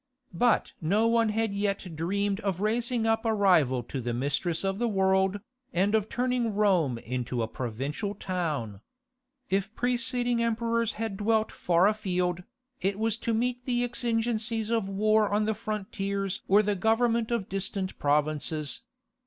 [0.33, 4.79] But no one had yet dreamed of raising up a rival to the mistress of
[4.79, 5.39] the world,
[5.73, 8.81] and of turning Rome into a provincial town.
[9.51, 12.41] If preceding emperors had dwelt far afield,
[12.81, 17.47] it was to meet the exigencies of war on the frontiers or the government of
[17.47, 18.81] distant provinces.